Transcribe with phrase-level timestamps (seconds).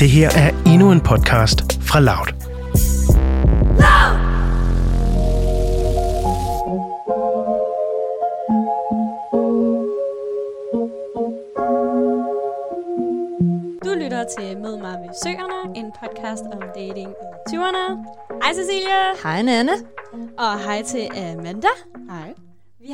[0.00, 2.26] Det her er endnu en podcast fra Loud.
[13.84, 17.84] Du lytter til Mød mig ved Søerne, en podcast om dating i 20'erne.
[18.42, 19.72] Hej Cecilia, Hej Nanne.
[20.38, 21.68] og hej til Amanda.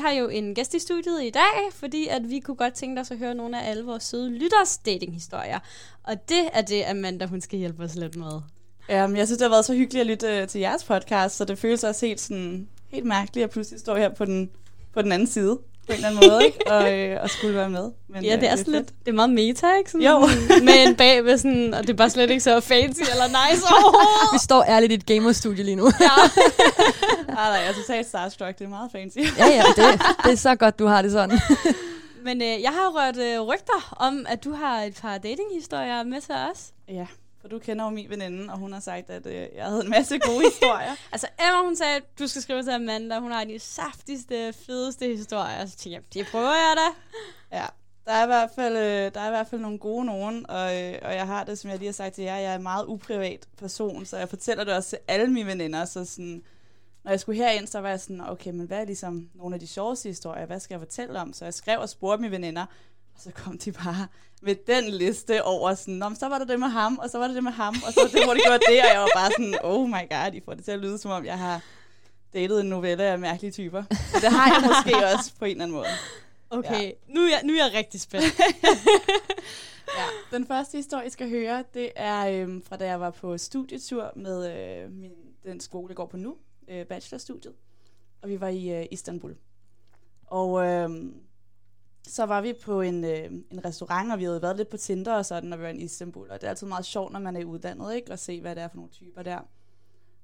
[0.07, 3.11] Har jo en gæst i studiet i dag, fordi at vi kunne godt tænke os
[3.11, 5.59] at høre nogle af alle vores søde lytters datinghistorier.
[6.03, 8.33] Og det er det, Amanda hun skal hjælpe os lidt med.
[8.33, 11.45] Um, jeg synes, det har været så hyggeligt at lytte øh, til jeres podcast, så
[11.45, 14.51] det føles også helt, sådan, helt mærkeligt at pludselig stå her på den,
[14.93, 16.59] på den anden side på en eller anden måde, ikke?
[16.73, 17.91] Og, øh, og skulle være med.
[18.09, 19.91] Men, Ja, øh, det er sådan lidt, det er meget meta, ikke?
[19.91, 20.19] Sådan, Jo.
[20.69, 24.33] med en bagved sådan, og det er bare slet ikke så fancy eller nice overhovedet.
[24.33, 25.91] Vi står ærligt i et gamerstudie lige nu.
[26.01, 26.07] Ja.
[27.29, 28.59] Ah, nej, jeg er totalt starstruck.
[28.59, 29.19] Det er meget fancy.
[29.39, 31.41] ja, ja, det, det er så godt, du har det sådan.
[32.25, 36.21] Men øh, jeg har rørt øh, rygter om, at du har et par datinghistorier med
[36.21, 36.65] til os.
[36.89, 37.07] Ja,
[37.47, 39.91] for du kender jo min veninde, og hun har sagt, at øh, jeg havde en
[39.91, 40.97] masse gode historier.
[41.13, 43.19] Altså Emma, hun sagde, at du skal skrive til Amanda.
[43.19, 45.67] Hun har de saftigste, fedeste historier.
[45.67, 46.89] Så tænkte jeg, det prøver jeg da.
[47.57, 47.67] Ja,
[48.05, 50.83] der er i hvert fald, øh, der er i hvert fald nogle gode nogen, og,
[50.83, 52.63] øh, og jeg har det, som jeg lige har sagt til jer, jeg er en
[52.63, 56.43] meget uprivat person, så jeg fortæller det også til alle mine veninder, så sådan,
[57.05, 59.61] når jeg skulle herind, så var jeg sådan, okay, men hvad er ligesom nogle af
[59.61, 61.33] de sjoveste historier, hvad skal jeg fortælle om?
[61.33, 62.67] Så jeg skrev og spurgte mine veninder,
[63.15, 64.07] og så kom de bare
[64.43, 67.19] med den liste over sådan, Nå, men så var det det med ham, og så
[67.19, 69.01] var det det med ham, og så var det, hvor det gjorde det, og jeg
[69.01, 71.39] var bare sådan, oh my god, I får det til at lyde, som om jeg
[71.39, 71.61] har
[72.33, 73.83] datet en novelle af mærkelige typer.
[73.91, 75.87] Så det har jeg måske også på en eller anden måde.
[76.51, 76.91] Okay, ja.
[77.09, 78.41] nu, er jeg, nu er jeg rigtig spændt.
[79.99, 83.39] Ja, den første historie, jeg skal høre, det er øhm, fra da jeg var på
[83.39, 85.13] studietur med øh, min,
[85.45, 86.37] den skole, jeg går på nu,
[86.69, 87.55] øh, bachelorstudiet.
[88.23, 89.37] Og vi var i øh, Istanbul.
[90.27, 91.15] Og øhm,
[92.07, 95.15] så var vi på en, øh, en restaurant, og vi havde været lidt på Tinder
[95.15, 96.31] og sådan, når vi var i Istanbul.
[96.31, 98.13] Og det er altid meget sjovt, når man er i uddannet, ikke?
[98.13, 99.39] At se, hvad det er for nogle typer der.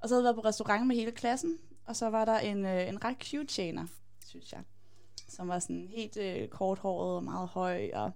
[0.01, 2.65] Og så havde vi været på restaurant med hele klassen, og så var der en,
[2.65, 3.87] øh, en ret cute tjener,
[4.27, 4.61] synes jeg.
[5.29, 8.11] Som var sådan helt øh, korthåret og meget høj, og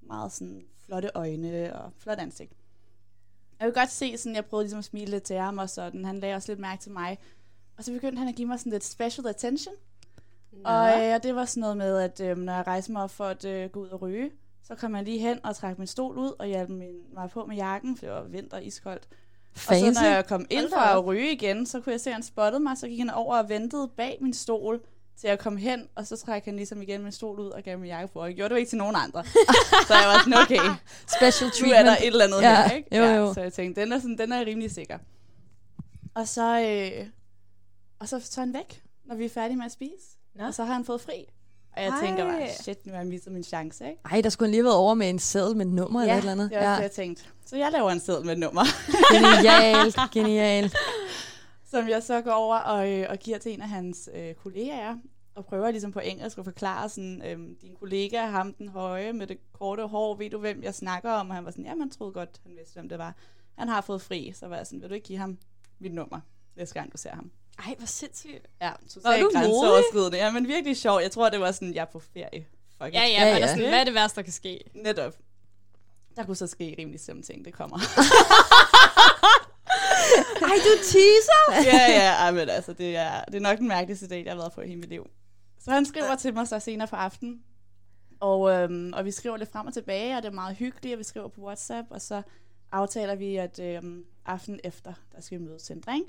[0.00, 2.52] meget sådan flotte øjne og flot ansigt.
[3.60, 6.04] Jeg kunne godt se, sådan, jeg prøvede ligesom at smile lidt til ham og sådan.
[6.04, 7.18] Han lagde også lidt mærke til mig.
[7.76, 9.74] Og så begyndte han at give mig sådan lidt special attention.
[10.64, 13.24] Og øh, det var sådan noget med, at øh, når jeg rejste mig op for
[13.24, 14.30] at øh, gå ud og ryge,
[14.62, 17.44] så kom jeg lige hen og trak min stol ud og hjalp min, mig på
[17.46, 19.08] med jakken, for det var vinter iskoldt.
[19.54, 19.84] Og Fancy.
[19.98, 22.22] så når jeg kom ind for at ryge igen, så kunne jeg se, at han
[22.22, 24.80] spottede mig, så gik han over og ventede bag min stol,
[25.16, 27.78] til jeg kom hen, og så trak han ligesom igen min stol ud og gav
[27.78, 28.20] min jakke på.
[28.20, 29.24] Og jeg gjorde det jo ikke til nogen andre.
[29.88, 30.76] så jeg var sådan, okay,
[31.16, 31.78] Special nu treatment.
[31.78, 32.96] er der et eller andet Ja, her, ikke?
[32.96, 33.34] jo, jo.
[33.34, 34.98] Så jeg tænkte, den er, sådan, den er rimelig sikker.
[36.14, 37.06] Og så, øh,
[37.98, 40.06] og så tager han væk, når vi er færdige med at spise.
[40.34, 40.44] Nå.
[40.46, 41.26] Og så har han fået fri.
[41.76, 42.06] Og jeg Ej.
[42.06, 44.00] tænker bare, shit, nu har jeg mistet min chance, ikke?
[44.10, 46.18] Ej, der skulle han lige have været over med en seddel med nummer eller et
[46.18, 46.50] eller andet.
[46.50, 46.76] det var ja.
[46.76, 47.24] det, jeg tænkte.
[47.46, 48.62] Så jeg laver en seddel med et nummer,
[49.12, 50.76] Genialt, genialt.
[51.70, 54.96] som jeg så går over og, øh, og giver til en af hans øh, kollegaer.
[55.34, 59.26] Og prøver ligesom på engelsk at forklare sådan, øhm, din kollega, ham den høje med
[59.26, 61.28] det korte hår, ved du hvem jeg snakker om?
[61.30, 63.14] Og han var sådan, ja, man troede godt, han vidste, hvem det var.
[63.58, 65.38] Han har fået fri, så var jeg sådan, vil du ikke give ham
[65.78, 66.20] mit nummer,
[66.56, 67.30] næste gang du ser ham?
[67.58, 68.46] Ej, hvor sindssygt.
[68.60, 70.18] Ja, totalt du grænseoverskridende.
[70.18, 71.00] Ja, men virkelig sjov.
[71.00, 72.46] Jeg tror, det var sådan, jeg er på ferie.
[72.82, 73.46] Fuck ja, Ja, ja, ja.
[73.48, 74.60] Sådan, hvad er det værste, der kan ske?
[74.74, 75.14] Netop.
[76.16, 77.78] Der kunne så ske rimelig slemme ting, det kommer.
[80.42, 81.52] Ej, du teaser!
[81.76, 84.38] ja, ja, ej, men altså, det er, det er nok den mærkeligste date, jeg har
[84.38, 85.10] været på i hele mit liv.
[85.60, 87.42] Så han skriver til mig så senere på aftenen,
[88.20, 90.98] og, øhm, og vi skriver lidt frem og tilbage, og det er meget hyggeligt, og
[90.98, 92.22] vi skriver på WhatsApp, og så
[92.72, 96.08] aftaler vi, at øhm, aften efter, der skal vi mødes til en drink.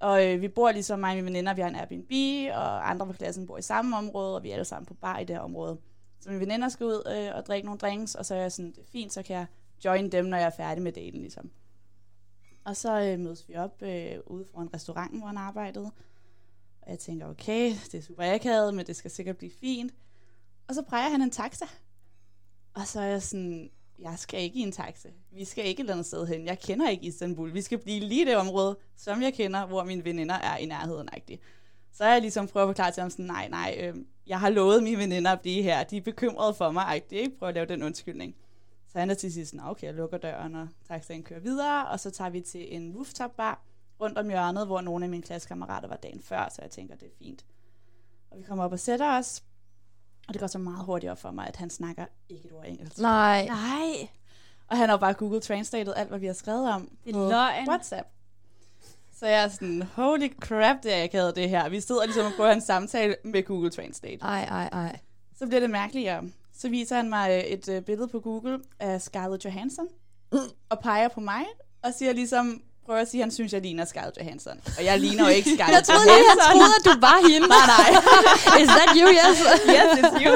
[0.00, 2.12] Og øh, vi bor ligesom mig og mine veninder, vi har en Airbnb,
[2.54, 5.18] og andre fra klassen bor i samme område, og vi er alle sammen på bar
[5.18, 5.78] i det her område.
[6.20, 8.70] Så mine veninder skal ud øh, og drikke nogle drinks, og så er jeg sådan,
[8.70, 9.46] det er fint, så kan jeg
[9.84, 11.50] join dem, når jeg er færdig med daten, ligesom.
[12.64, 15.90] Og så øh, mødes vi op øh, ude for en restaurant, hvor han arbejdede.
[16.82, 19.94] Og jeg tænker, okay, det er super akavet, men det skal sikkert blive fint.
[20.68, 21.64] Og så præger han en taxa.
[22.74, 25.08] Og så er jeg sådan, jeg skal ikke i en taxa.
[25.30, 26.46] Vi skal ikke et eller andet sted hen.
[26.46, 27.54] Jeg kender ikke Istanbul.
[27.54, 30.66] Vi skal blive lige i det område, som jeg kender, hvor mine veninder er i
[30.66, 31.08] nærheden.
[31.12, 31.38] -agtigt.
[31.92, 33.96] Så jeg ligesom prøver at forklare til ham sådan, nej, nej, øh,
[34.26, 35.84] jeg har lovet mine veninder at blive her.
[35.84, 37.38] De er bekymrede for mig, -agtigt, ikke?
[37.38, 38.34] prøve at lave den undskyldning.
[38.92, 42.00] Så han er til sidst sådan, okay, jeg lukker døren, og taxaen kører videre, og
[42.00, 43.64] så tager vi til en rooftop bar
[44.00, 47.06] rundt om hjørnet, hvor nogle af mine klassekammerater var dagen før, så jeg tænker, det
[47.06, 47.44] er fint.
[48.30, 49.42] Og vi kommer op og sætter os,
[50.28, 52.64] og det går så meget hurtigt op for mig, at han snakker ikke et ord
[52.66, 52.98] engelsk.
[52.98, 53.46] Nej.
[53.46, 54.08] Nej,
[54.68, 57.68] Og han har bare Google Translated alt, hvad vi har skrevet om det er løgn.
[57.68, 58.08] WhatsApp.
[59.18, 61.68] Så jeg er sådan, holy crap, det er jeg havde det her.
[61.68, 64.22] Vi sidder ligesom og prøver en samtale med Google Translate.
[64.22, 64.98] Ej, ej, ej.
[65.38, 66.24] Så bliver det mærkeligere.
[66.54, 69.86] Så viser han mig øh, et øh, billede på Google af Scarlett Johansson.
[70.68, 71.44] og peger på mig,
[71.82, 74.60] og siger ligesom, prøver at sige, at han synes, jeg ligner Scarlett Johansson.
[74.78, 76.52] Og jeg ligner jo ikke Scarlett Jeg troede han Johansson.
[76.52, 77.48] troede, at du var hende.
[77.56, 77.90] Nej, nej.
[78.62, 79.36] Is that you, yes?
[79.76, 80.34] yes, it's you.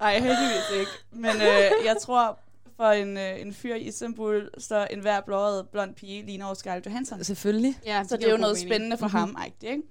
[0.00, 0.90] Ej, heldigvis ikke.
[1.12, 2.38] Men øh, jeg tror,
[2.76, 6.54] for en, øh, en fyr i Istanbul, så en hver blåret blond pige ligner jo
[6.54, 7.24] Scarlett Johansson.
[7.24, 7.78] Selvfølgelig.
[7.86, 9.34] Ja, Så det er jo noget spændende for mm-hmm.
[9.36, 9.82] ham, ikke?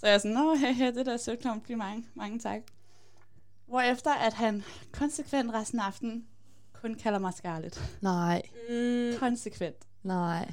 [0.00, 2.60] Så jeg er sådan, nå, hey, hey, det der er sødt mange, mange tak.
[3.68, 6.24] Hvorefter at han konsekvent resten af aftenen
[6.82, 7.82] kun kalder mig Scarlett.
[8.00, 9.76] Nej, Mm, Konsekvent.
[10.02, 10.52] Nej.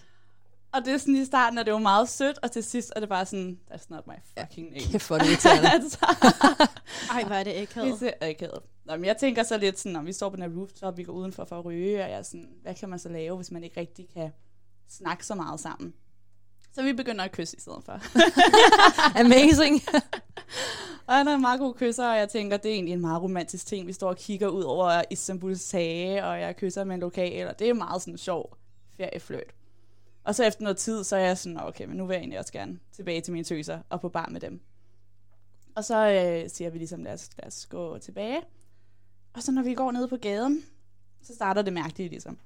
[0.72, 3.00] Og det er sådan i starten, at det var meget sødt, og til sidst er
[3.00, 4.80] det bare sådan, that's not my fucking name.
[4.92, 5.72] Kæft, hvor er det irriterende.
[5.78, 5.98] altså,
[7.12, 8.14] ej, hvor er det det akavet.
[8.22, 8.60] er akavet.
[8.86, 11.04] Nå, men jeg tænker så lidt sådan, når vi står på den her rooftop, vi
[11.04, 13.52] går udenfor for at ryge, og jeg er sådan, hvad kan man så lave, hvis
[13.52, 14.32] man ikke rigtig kan
[14.90, 15.94] snakke så meget sammen?
[16.74, 18.02] Så vi begynder at kysse i stedet for.
[19.22, 19.82] Amazing.
[21.08, 23.22] Og han er en meget god kysser, og jeg tænker, det er egentlig en meget
[23.22, 23.88] romantisk ting.
[23.88, 27.60] Vi står og kigger ud over Istanbuls hage, og jeg kysser med en lokal, og
[27.60, 28.58] det er meget sådan en sjov
[28.98, 29.54] feriefløjt.
[30.24, 32.40] Og så efter noget tid, så er jeg sådan, okay, men nu vil jeg egentlig
[32.40, 34.62] også gerne tilbage til mine tøser og på bar med dem.
[35.76, 38.42] Og så øh, siger vi ligesom, lad os, lad os gå tilbage.
[39.34, 40.66] Og så når vi går ned på gaden,
[41.22, 42.38] så starter det mærkeligt ligesom.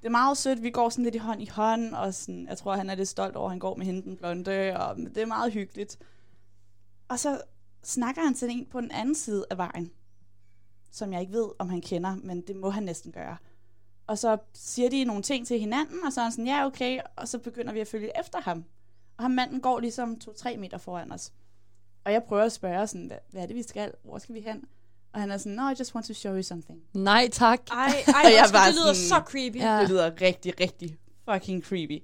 [0.00, 2.58] Det er meget sødt, vi går sådan lidt i hånd i hånd, og sådan, jeg
[2.58, 5.18] tror, han er lidt stolt over, at han går med hende den blonde, og det
[5.18, 5.98] er meget hyggeligt.
[7.08, 7.42] Og så
[7.82, 9.92] snakker han til en på den anden side af vejen,
[10.90, 13.36] som jeg ikke ved, om han kender, men det må han næsten gøre.
[14.06, 16.98] Og så siger de nogle ting til hinanden, og så er han sådan, ja, okay,
[17.16, 18.64] og så begynder vi at følge efter ham.
[19.16, 21.32] Og ham manden går ligesom to-tre meter foran os.
[22.04, 23.92] Og jeg prøver at spørge sådan, hvad, hvad er det, vi skal?
[24.04, 24.64] Hvor skal vi hen?
[25.12, 26.80] Og han er sådan, no, I just want to show you something.
[26.94, 27.60] Nej, tak.
[27.70, 27.92] Ej, ej,
[28.24, 29.56] Og jeg var det lyder sådan- så creepy.
[29.56, 29.80] Ja.
[29.80, 30.96] Det lyder rigtig, rigtig
[31.30, 32.02] fucking creepy.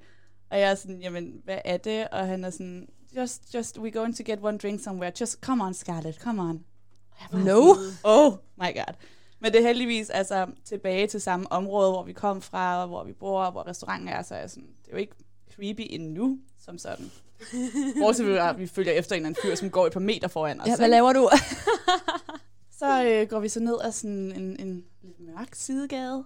[0.50, 2.08] Og jeg er sådan, jamen, hvad er det?
[2.08, 5.12] Og han er sådan, just, just, we're going to get one drink somewhere.
[5.20, 6.64] Just, come on, Scarlett, come on.
[7.10, 7.74] Og jeg var No.
[7.74, 8.94] sådan, Oh my god.
[9.40, 13.04] Men det er heldigvis altså tilbage til samme område, hvor vi kom fra, og hvor
[13.04, 15.14] vi bor, og hvor restauranten er, så er sådan, det er jo ikke
[15.54, 17.10] creepy endnu, som sådan.
[18.00, 20.28] Bortset fra, at vi følger efter en eller anden fyr, som går et par meter
[20.28, 20.66] foran os.
[20.66, 21.30] Ja, hvad laver du?
[22.78, 26.24] Så øh, går vi så ned ad sådan en, en lidt mørk sidegade.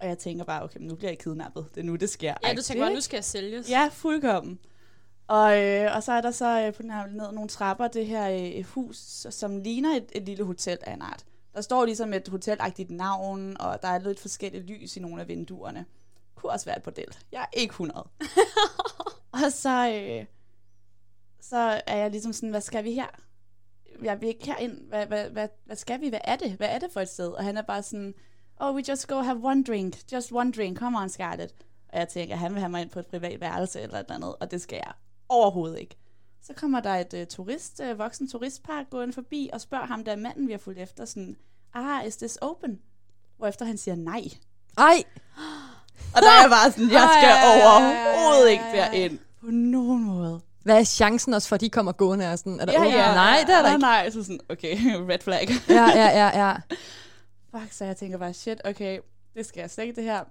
[0.00, 1.66] Og jeg tænker bare, okay, men nu bliver jeg kidnappet.
[1.74, 2.34] Det er nu, det sker.
[2.44, 3.70] Ja, du tænker bare, nu skal jeg sælges.
[3.70, 4.58] Ja, fuldkommen.
[5.26, 8.06] Og, øh, og så er der så øh, på den her ned nogle trapper, det
[8.06, 11.24] her øh, hus, som ligner et, et lille hotel af en art.
[11.54, 15.28] Der står ligesom et hotelagtigt navn, og der er lidt forskellige lys i nogle af
[15.28, 15.86] vinduerne.
[16.34, 17.16] Kunne også være et bordel.
[17.32, 18.08] Jeg er ikke 100.
[19.32, 20.26] og så, øh,
[21.40, 23.06] så er jeg ligesom sådan, hvad skal vi her?
[24.02, 24.88] Jeg vil ikke herind.
[24.88, 26.08] Hvad, hvad, hvad, hvad skal vi?
[26.08, 26.52] Hvad er det?
[26.52, 27.28] Hvad er det for et sted?
[27.28, 28.14] Og han er bare sådan,
[28.56, 30.12] oh, we just go have one drink.
[30.12, 30.78] Just one drink.
[30.78, 31.54] Come on, Scarlett.
[31.88, 34.00] Og jeg tænker, at han vil have mig ind på et privat værelse eller et
[34.00, 34.92] eller andet, og det skal jeg
[35.28, 35.96] overhovedet ikke.
[36.46, 40.12] Så kommer der et uh, turist, uh, voksen turistpark gående forbi og spørger ham, der
[40.12, 41.36] er manden, vi har fulgt efter, sådan,
[41.74, 42.78] ah, is this open?
[43.36, 44.22] Hvorefter han siger nej.
[44.78, 45.02] Ej,
[46.14, 49.18] Og der er jeg bare sådan, jeg skal Ej, overhovedet ej, ikke derind.
[49.40, 50.40] På nogen måde.
[50.62, 52.32] hvad er chancen også for, at de kommer gående?
[52.32, 52.94] Og sådan, er der åbent?
[52.94, 53.80] Nej, det er der nej, ikke.
[53.80, 54.76] Nej, så sådan, okay,
[55.10, 55.48] red flag.
[55.68, 56.54] Ja, ja, ja, ja.
[57.58, 58.98] Fuck, så jeg tænker bare, shit, okay,
[59.34, 60.24] det skal jeg slet ikke det her.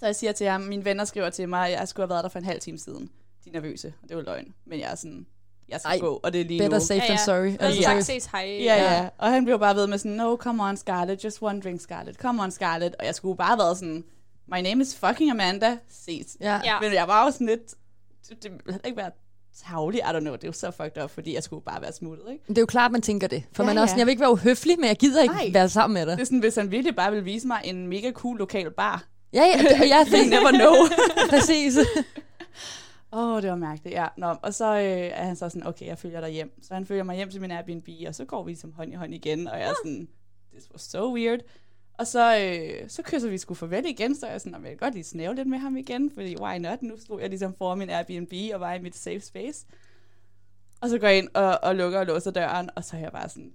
[0.00, 2.22] Så jeg siger til ham, mine venner skriver til mig, at jeg skulle have været
[2.24, 3.10] der for en halv time siden.
[3.44, 4.54] De er nervøse, og det var løgn.
[4.66, 5.26] Men jeg er sådan,
[5.68, 6.84] jeg skal Ej, gå, og det er lige Better nu.
[6.84, 7.56] safe than sorry.
[7.60, 7.86] Altså, ja.
[7.88, 8.06] seriøst.
[8.06, 8.40] ses hej.
[8.60, 9.08] Ja, ja.
[9.18, 12.18] Og han blev bare ved med sådan, no, come on, Scarlett, just one drink, Scarlett.
[12.18, 12.94] Come on, Scarlett.
[12.98, 14.04] Og jeg skulle bare have været sådan,
[14.52, 15.76] my name is fucking Amanda.
[15.90, 16.36] Ses.
[16.40, 16.60] Ja.
[16.64, 16.80] Ja.
[16.80, 17.74] Men jeg var jo sådan lidt,
[18.28, 19.10] det, det ville ikke være
[19.68, 21.92] tavlig, I don't know, det er jo så fucked up, fordi jeg skulle bare være
[21.92, 22.44] smuttet, ikke?
[22.48, 23.42] Det er jo klart, man tænker det.
[23.52, 23.92] For Ja, man er også ja.
[23.92, 25.50] sådan, jeg vil ikke være uhøflig, men jeg gider ikke Nej.
[25.52, 26.16] være sammen med dig.
[26.16, 29.04] Det er sådan, hvis han virkelig bare ville vise mig en mega cool lokal bar.
[29.32, 30.30] Ja, ja, det, ja You fint.
[30.30, 30.74] never know.
[31.30, 31.78] Præcis.
[33.14, 34.06] Åh, oh, det var mærkeligt, ja.
[34.16, 34.82] Nå, og så øh,
[35.20, 36.62] er han så sådan, okay, jeg følger dig hjem.
[36.62, 38.94] Så han følger mig hjem til min Airbnb, og så går vi ligesom hånd i
[38.94, 40.08] hånd igen, og jeg er sådan,
[40.52, 41.40] this was so weird.
[41.98, 44.70] Og så, øh, så kysser vi sgu farvel igen, så jeg sådan, "Nå, men jeg
[44.70, 46.82] vil godt lige snæve lidt med ham igen, fordi why not?
[46.82, 49.66] Nu stod jeg ligesom foran min Airbnb og var i mit safe space.
[50.80, 53.12] Og så går jeg ind og, og lukker og låser døren, og så er jeg
[53.12, 53.52] bare sådan,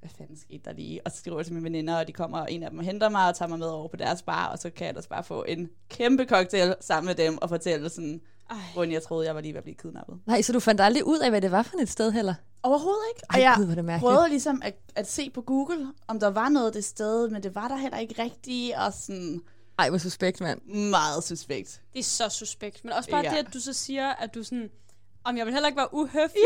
[0.00, 1.00] hvad fanden skete der lige?
[1.04, 3.08] Og så skriver jeg til mine veninder, og de kommer, og en af dem henter
[3.08, 5.24] mig og tager mig med over på deres bar, og så kan jeg ellers bare
[5.24, 8.92] få en kæmpe cocktail sammen med dem og fortælle sådan, Ej.
[8.92, 10.18] jeg troede, jeg var lige ved at blive kidnappet.
[10.26, 12.34] Nej, så du fandt aldrig ud af, hvad det var for et sted heller?
[12.62, 13.26] Overhovedet ikke.
[13.30, 14.00] Ej, og jeg gud, det mærkeligt.
[14.00, 17.54] prøvede ligesom at, at se på Google, om der var noget det sted, men det
[17.54, 19.40] var der heller ikke rigtigt, og sådan
[19.78, 20.60] Ej, hvor suspekt, mand.
[20.90, 21.80] meget suspekt.
[21.92, 22.84] Det er så suspekt.
[22.84, 23.30] Men også bare Ja.
[23.30, 24.70] det, at du så siger, at du sådan,
[25.24, 26.42] om jeg vil heller ikke være uhøflig.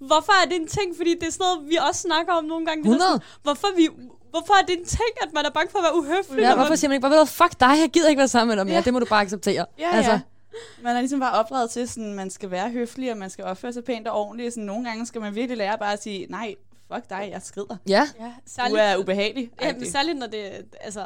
[0.00, 0.06] Ja.
[0.06, 0.96] Hvorfor er det en ting?
[0.96, 2.82] Fordi det er sådan noget, vi også snakker om nogle gange.
[2.84, 3.10] Det er 100.
[3.12, 3.88] Sådan, hvorfor, vi,
[4.30, 6.42] hvorfor er det en ting, at man er bange for at være uhøflig?
[6.42, 8.48] Ja, hvorfor man, siger man ikke bare, hvad, fuck dig, jeg gider ikke være sammen
[8.48, 8.76] med dig mere.
[8.76, 8.82] Ja.
[8.82, 9.66] Det må du bare acceptere.
[9.78, 10.20] Ja, altså, ja.
[10.82, 13.72] Man er ligesom bare opdraget til, sådan, man skal være høflig, og man skal opføre
[13.72, 14.54] sig pænt og ordentligt.
[14.54, 16.54] Sådan, nogle gange skal man virkelig lære bare at sige, nej,
[16.94, 17.76] fuck dig, jeg skrider.
[17.88, 18.08] ja.
[18.20, 19.50] ja, Du særligt, er ubehagelig.
[19.62, 21.00] ja, men særligt når det, altså,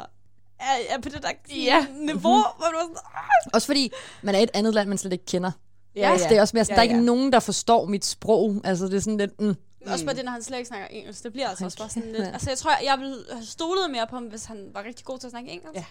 [0.59, 1.85] er, er på det der Ja.
[1.99, 4.97] niveau, hvor du er sådan, "Ah." Også fordi man er i et andet land, man
[4.97, 5.51] slet ikke kender.
[5.95, 7.01] Ja, Altså, det er også mere sådan, Ja, der er ikke ja.
[7.01, 8.61] nogen, der forstår mit sprog.
[8.63, 9.41] Altså, det er sådan lidt...
[9.41, 9.55] Mm.
[9.87, 11.23] Også bare det, når han slet ikke snakker engelsk.
[11.23, 12.23] Det bliver altså også bare sådan lidt...
[12.23, 12.29] Ja.
[12.33, 15.19] Altså, jeg tror, jeg ville have stolet mere på ham, hvis han var rigtig god
[15.19, 15.75] til at snakke engelsk.
[15.75, 15.83] Ja.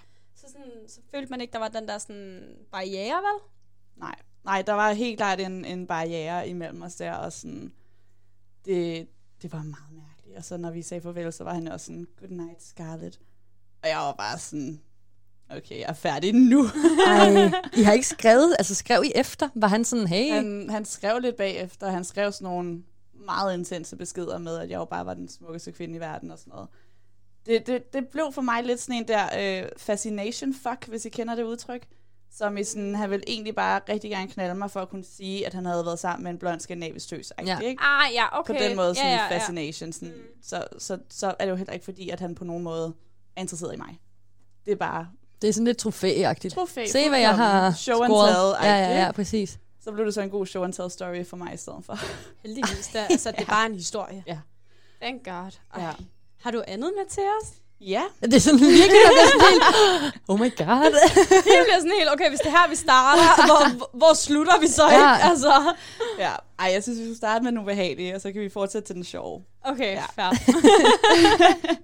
[0.47, 3.41] Så, sådan, så følte man ikke, der var den der sådan barriere, vel?
[3.97, 7.73] Nej, nej, der var helt klart en, en barriere imellem os der, og sådan,
[8.65, 9.09] det,
[9.43, 10.37] det var meget mærkeligt.
[10.37, 13.21] Og så når vi sagde farvel, så var han også sådan, good night, Scarlett.
[13.83, 14.81] Og jeg var bare sådan,
[15.51, 16.65] okay, jeg er færdig nu.
[17.07, 19.49] Ej, I har ikke skrevet, altså skrev I efter?
[19.55, 23.97] Var han sådan, hey, Han, han skrev lidt bagefter, han skrev sådan nogle meget intense
[23.97, 26.69] beskeder med, at jeg jo bare var den smukkeste kvinde i verden og sådan noget.
[27.47, 31.09] Det, det, det blev for mig lidt sådan en der øh, fascination fuck, hvis I
[31.09, 31.87] kender det udtryk.
[32.33, 35.47] Som i sådan, han ville egentlig bare rigtig gerne knalde mig for at kunne sige,
[35.47, 37.33] at han havde været sammen med en blond skandinavisk tøs.
[37.47, 37.59] Ja.
[37.59, 37.83] Ikke?
[37.83, 38.55] Ah, ja, okay.
[38.55, 39.93] På den måde sådan ja, ja, ja, fascination.
[39.93, 42.95] Sådan, så, så, så er det jo heller ikke fordi, at han på nogen måde
[43.37, 44.01] er interesseret i mig.
[44.65, 45.09] Det er bare
[45.43, 46.55] det er sådan lidt trofæagtigt.
[46.55, 46.87] trofæ.
[46.87, 48.57] Se, hvad jeg har Show and scoret.
[48.61, 48.69] tell.
[48.71, 49.59] Ja, ja, ja, præcis.
[49.81, 51.99] Så blev det så en god show and tell story for mig i stedet for.
[52.43, 54.25] Heldigvis, der, altså, det er bare en historie.
[54.27, 54.39] Ja.
[55.01, 55.59] Thank God.
[55.75, 55.83] Ej.
[55.83, 55.93] Ja.
[56.47, 57.49] Har du andet med til os?
[57.81, 59.65] Ja, Det er sådan virkelig, der bliver sådan helt,
[60.29, 60.93] oh my god.
[61.49, 64.67] Det bliver sådan helt, okay, hvis det er her, vi starter, hvor, hvor slutter vi
[64.67, 64.95] så Ja.
[64.97, 65.25] ikke?
[65.31, 65.75] Altså,
[66.19, 66.33] ja.
[66.59, 68.95] Ej, jeg synes, vi skal starte med den ubehagelige, og så kan vi fortsætte til
[68.95, 69.45] den sjove.
[69.65, 70.03] okay, Ja.
[70.17, 70.31] fair.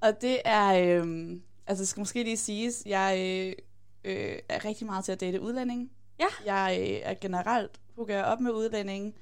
[0.00, 0.66] Og det er,
[0.98, 3.52] øhm, altså det skal måske lige siges, jeg øh,
[4.04, 5.88] øh, er rigtig meget til at date udlændinge.
[6.20, 6.26] Ja.
[6.46, 9.12] Jeg øh, er generelt hooker jeg op med udlændinge.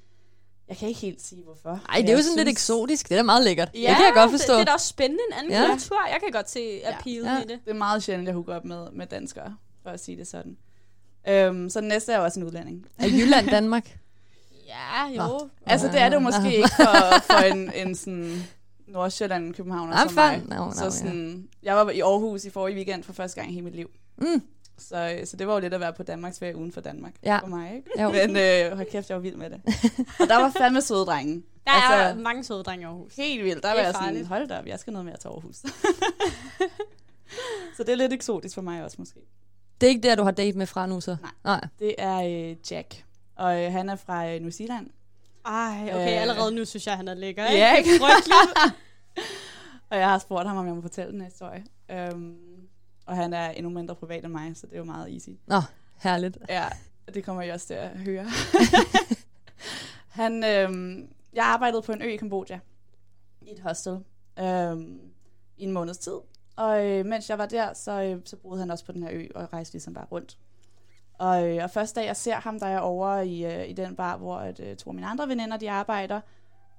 [0.69, 1.79] Jeg kan ikke helt sige, hvorfor.
[1.89, 3.09] Ej, det er jo sådan lidt eksotisk.
[3.09, 3.69] Det er da meget lækkert.
[3.73, 4.53] Ja, det kan jeg godt forstå.
[4.53, 5.61] Det, det er da også spændende, en anden Ja.
[5.61, 5.69] ja.
[5.69, 5.97] kultur.
[6.11, 7.37] Jeg kan godt se appeal Ja.
[7.37, 7.59] i det.
[7.65, 10.57] Det er meget sjældent, jeg hooker op med, med danskere, for at sige det sådan.
[11.27, 12.85] Øhm, så den næste er jo også en udlænding.
[12.99, 13.97] Er Jylland Danmark?
[14.67, 15.27] Ja, jo.
[15.27, 15.47] Nå.
[15.65, 18.43] Altså, det er det jo måske ikke for, for en, en sådan
[18.87, 20.31] Nordsjælland Nej, som fair.
[20.31, 20.41] mig.
[20.47, 20.89] Nå, nå, så ja.
[20.89, 23.89] sådan, jeg var i Aarhus i forrige weekend for første gang i hele mit liv.
[24.17, 24.41] Mm.
[24.77, 27.37] Så, så det var jo lidt at være på Danmarks ferie uden for Danmark Ja.
[27.37, 28.01] for mig, ikke?
[28.01, 28.11] Jo.
[28.11, 29.61] Men øh, hold kæft, jeg var vild med det.
[30.19, 31.43] Og der var fandme søde drenge.
[31.65, 33.15] Der er Altså- mange søde drenge i Aarhus.
[33.15, 33.63] Helt vildt.
[33.63, 34.27] Der var er jeg sådan, farligt.
[34.27, 35.55] hold da op, jeg skal noget mere til Aarhus.
[37.77, 39.19] så det er lidt eksotisk for mig også måske.
[39.81, 41.15] Det er ikke der, du har date med fra nu, så?
[41.21, 41.31] Nej.
[41.43, 41.61] Nej.
[41.79, 43.03] Det er øh, Jack,
[43.35, 44.87] og øh, han er fra øh, New Zealand.
[45.45, 46.21] Ej, okay, Øh.
[46.21, 47.93] allerede nu synes jeg, han er lækker, Ja, ikke?
[47.93, 48.05] ikke?
[48.05, 48.75] Frygteligt.
[49.89, 51.63] Og jeg har spurgt ham, om jeg må fortælle den her historie.
[52.13, 52.35] Um,
[53.05, 55.29] og han er endnu mindre privat end mig, så det er jo meget easy.
[55.47, 55.61] Nå,
[55.97, 56.37] herligt.
[56.49, 56.67] Ja,
[57.13, 58.25] det kommer jeg også til at høre.
[60.21, 62.59] han, øhm, jeg arbejdede på en ø i Kambodja,
[63.41, 63.99] i et hostel,
[64.39, 64.99] øhm,
[65.57, 66.17] i en måneds tid.
[66.55, 69.09] Og øh, mens jeg var der, så, øh, så boede han også på den her
[69.13, 70.37] ø, og rejste ligesom bare rundt.
[71.13, 73.95] Og, øh, og første dag, jeg ser ham, der er over i, øh, i den
[73.95, 76.21] bar, hvor at, øh, to af mine andre veninder, de arbejder.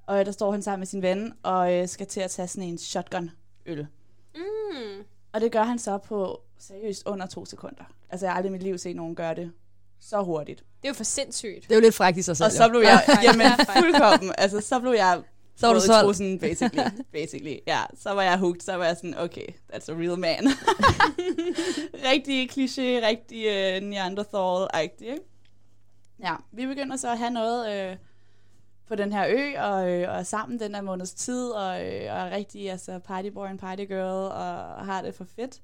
[0.06, 2.48] Og øh, der står han sammen med sin ven, og øh, skal til at tage
[2.48, 3.86] sådan en shotgun-øl.
[4.34, 5.04] Mm.
[5.36, 7.84] Og det gør han så på seriøst under to sekunder.
[8.10, 9.52] Altså, jeg har aldrig i mit liv set nogen gøre det
[10.00, 10.58] så hurtigt.
[10.58, 11.62] Det er jo for sindssygt.
[11.62, 12.44] Det er jo lidt frækt i sig selv.
[12.46, 13.80] Og så blev jeg, Ja, jamen ja.
[13.80, 15.22] fuldkommen, altså så blev jeg
[15.56, 16.02] Så var du solgt.
[16.04, 17.56] trussen, basically, basically.
[17.66, 20.48] Ja, så var jeg hooked, så var jeg sådan, okay, that's a real man.
[22.12, 25.22] rigtig kliché, rigtig uh, Neanderthal-agtig, ikke?
[26.20, 27.96] Ja, vi begynder så at have noget øh,
[28.86, 32.12] på den her ø, og, øh, og er sammen den der måneds tid, og, øh,
[32.12, 35.60] og er rigtig altså, partyboy and partygirl, og har det for fedt.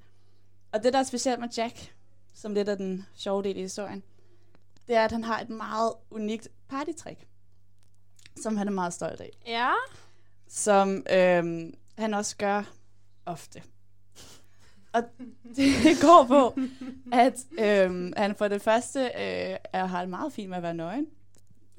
[0.73, 1.95] Og det, der er specielt med Jack,
[2.35, 4.03] som lidt af den sjove del i historien,
[4.89, 7.27] det er, at han har et meget unikt partytrick,
[8.43, 9.31] som han er meget stolt af.
[9.47, 9.73] Ja.
[10.49, 12.63] Som øhm, han også gør
[13.27, 13.63] ofte.
[14.93, 15.03] Og
[15.57, 16.61] det går på,
[17.13, 20.75] at øhm, han for det første øh, er, har det meget fint med at være
[20.75, 21.07] nøgen.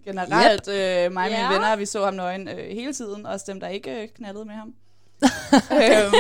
[0.05, 1.53] Generelt, øh, mig og mine Ja.
[1.53, 4.53] venner, vi så ham nøgen øh, hele tiden, også dem, der ikke øh, knaldede med
[4.55, 4.67] ham.
[5.81, 6.13] øhm,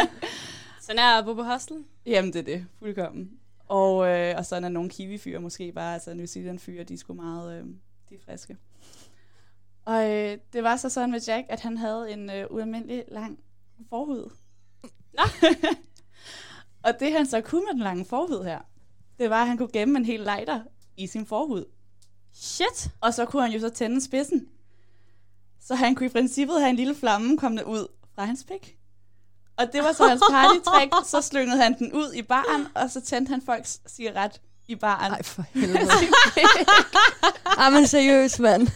[0.86, 1.84] Sådan er Bobo Hostel.
[2.06, 3.30] Jamen, det er det, fuldkommen.
[3.68, 7.14] Og, øh, og sådan er nogle kiwi-fyre måske bare, altså New Zealand-fyre, de er sgu
[7.14, 7.64] meget, øh,
[8.08, 8.56] de er friske.
[9.84, 13.38] Og øh, det var så sådan med Jack, at han havde en øh, ualmindelig lang
[13.88, 14.30] forhud.
[15.12, 15.22] Nå.
[16.84, 18.58] og det han så kunne med den lange forhud her,
[19.18, 20.60] det var, at han kunne gemme en hel lighter
[20.96, 21.64] i sin forhud.
[22.34, 22.90] Shit.
[23.00, 24.46] Og så kunne han jo så tænde spidsen.
[25.62, 28.76] Så han kunne i princippet have en lille flamme kommende ud fra hans pik.
[29.56, 30.94] Og det var så hans partytrick.
[31.06, 35.12] Så slyngede han den ud i baren, og så tændte han folks cigaret i baren.
[35.12, 35.90] Ej, for helvede.
[37.58, 38.68] Ej, men seriøst, mand.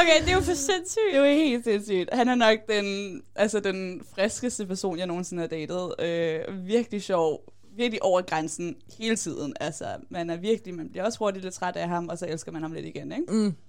[0.00, 1.12] Okay, det er jo for sindssygt.
[1.12, 2.08] Det var helt sindssygt.
[2.12, 5.94] Han er nok den, altså den friskeste person, jeg nogensinde har datet.
[5.98, 7.53] Øh, virkelig sjov.
[7.76, 9.54] Virkelig over grænsen hele tiden.
[9.60, 12.52] Altså, man er virkelig, man bliver også hurtigt lidt træt af ham, og så elsker
[12.52, 13.32] man ham lidt igen, ikke?
[13.32, 13.54] Mm.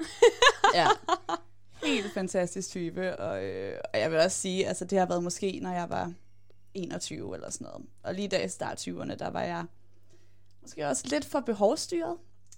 [0.75, 0.87] Ja.
[1.83, 5.59] Helt fantastisk type, og, øh, og jeg vil også sige, altså det har været måske,
[5.61, 6.13] når jeg var
[6.73, 7.85] 21 eller sådan noget.
[8.03, 9.65] Og lige da i start 20'erne, der var jeg
[10.61, 12.15] måske også lidt for behovsstyret.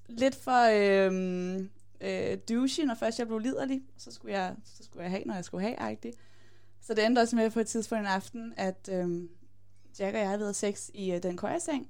[0.10, 1.70] Lidt for øhm,
[2.02, 3.82] øh, douchey, når først jeg blev liderlig.
[3.98, 6.16] Så skulle jeg, så skulle jeg have, når jeg skulle have, agtigt.
[6.82, 9.30] Så det endte også med på et tidspunkt en aften, at øhm,
[10.00, 11.88] Jack og jeg havde været sex i øh, den køjeseng,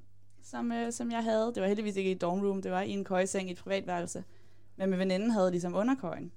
[0.52, 1.52] som, øh, som jeg havde.
[1.56, 3.58] Det var heldigvis ikke i et dorm room, det var i en køjeseng i et
[3.58, 4.24] privatværelse.
[4.78, 6.32] Men min veninde havde ligesom underkøjen.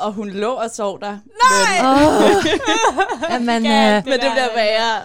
[0.00, 1.18] og hun lå og sov der.
[1.44, 1.78] Nej!
[1.82, 2.44] Oh.
[3.32, 5.02] Jamen, Ja, øh, Men, men det bliver værre.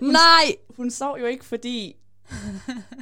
[0.00, 0.54] nej!
[0.76, 1.96] Hun sov jo ikke, fordi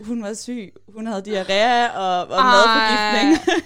[0.04, 0.72] hun var syg.
[0.94, 2.50] Hun havde diarré og, og Ej.
[2.50, 3.58] madforgiftning.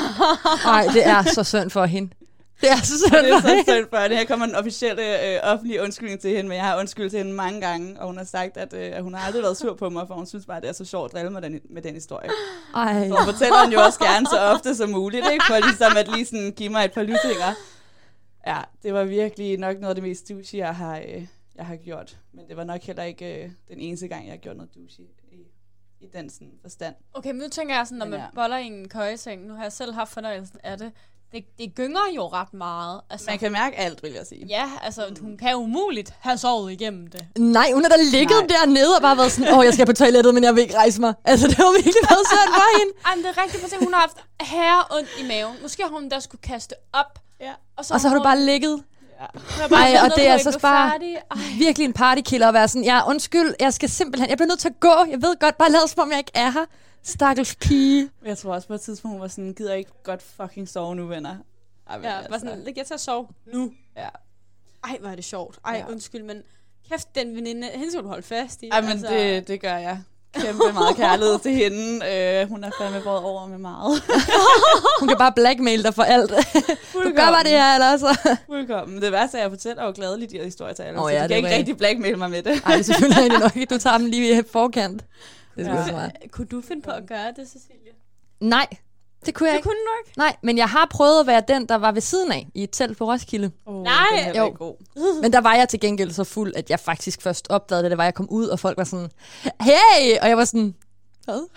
[0.66, 2.10] Nej, det er så synd for hende.
[2.60, 3.72] Det er så synd det er for så hende.
[3.72, 4.16] synd for hende.
[4.16, 7.32] Her kommer en officielle øh, offentlig undskyldning til hende, men jeg har undskyldt til hende
[7.32, 9.88] mange gange, og hun har sagt, at, øh, at hun har aldrig været sur på
[9.90, 11.82] mig, for hun synes bare, at det er så sjovt at drille med den, med
[11.82, 12.30] den historie.
[12.74, 13.08] Ej.
[13.08, 15.44] Så hun fortæller den jo også gerne så ofte som muligt, ikke?
[15.46, 17.54] for ligesom at lige sådan give mig et par lyttinger.
[18.46, 21.76] Ja, det var virkelig nok noget af det mest douche, jeg har, øh, jeg har
[21.76, 22.18] gjort.
[22.32, 25.04] Men det var nok heller ikke øh, den eneste gang, jeg har gjort noget douche
[25.32, 25.36] i,
[26.00, 26.94] i den sådan forstand.
[27.14, 28.26] Okay, men nu tænker jeg sådan, når man ja.
[28.34, 30.92] boller i en køjeseng, nu har jeg selv haft fornøjelsen af det,
[31.34, 33.00] det, det gynger jo ret meget.
[33.10, 34.46] Altså, Man kan mærke alt, vil jeg sige.
[34.48, 37.26] Ja, altså hun kan umuligt have sovet igennem det.
[37.38, 38.56] Nej, hun har da ligget Nej.
[38.58, 41.00] dernede og bare været sådan, åh, jeg skal på toilettet, men jeg vil ikke rejse
[41.00, 41.14] mig.
[41.24, 42.92] Altså, det har virkelig været synd for hende.
[43.06, 45.56] Ej, men det er rigtigt, for hun har haft herre ondt i maven.
[45.62, 47.18] Måske har hun da skulle kaste op.
[47.40, 47.52] Ja.
[47.76, 48.82] Og så har du bare ligget.
[49.20, 49.76] Ja.
[49.76, 50.92] Ej, og det er altså bare
[51.58, 54.68] virkelig en partykiller at være sådan, ja, undskyld, jeg skal simpelthen, jeg bliver nødt til
[54.68, 54.94] at gå.
[55.10, 56.64] Jeg ved godt, bare lad som om jeg ikke er her.
[57.04, 58.10] Stakkels pige.
[58.24, 61.06] Jeg tror også på et tidspunkt, hun var sådan, gider ikke godt fucking sove nu,
[61.06, 61.36] venner.
[61.90, 63.72] Ej, men Ja, bare sådan, læg jer til at sove nu.
[63.96, 64.08] Ja.
[64.84, 65.58] Ej, hvor er det sjovt.
[65.64, 65.92] Ej, Ja.
[65.92, 66.42] undskyld, men
[66.90, 68.68] kæft, den veninde, hende skal du holde fast i.
[68.72, 69.06] Ej, men altså...
[69.08, 70.02] det, det gør jeg.
[70.34, 72.06] Kæmpe meget kærlighed til hende.
[72.06, 74.02] Øh, hun er fandme båret over med meget.
[75.00, 76.30] Hun kan bare blackmail dig for alt.
[76.94, 78.36] Du gør bare det her, eller så.
[78.46, 79.02] Fuldkommen.
[79.02, 81.02] Det værste er, at jeg fortæller jo gladeligt de her historier til alle.
[81.02, 82.62] Oh, ja, så det er kan ikke rigtig blackmail mig med det.
[82.66, 83.70] Ej, det er selvfølgelig rigtigt nok.
[83.70, 85.04] Du tager dem lige i forkant.
[85.56, 85.88] Det er Ja.
[85.88, 86.10] smart.
[86.30, 87.92] Kunne du finde på at gøre det, Cecilie?
[88.40, 88.66] Nej,
[89.26, 89.66] det kunne jeg Det ikke.
[89.68, 90.18] kunne du ikke.
[90.18, 92.70] Nej, men jeg har prøvet at være den, der var ved siden af i et
[92.70, 93.50] telt på Roskilde.
[93.66, 94.24] Oh, Nej.
[94.26, 94.54] Den Jo.
[94.58, 94.74] god.
[95.22, 97.90] Men der var jeg til gengæld så fuld, at jeg faktisk først opdagede det.
[97.90, 99.08] Det var, jeg kom ud, og folk var sådan,
[99.60, 100.18] hey!
[100.22, 100.74] Og jeg var sådan,
[101.24, 101.48] hvad?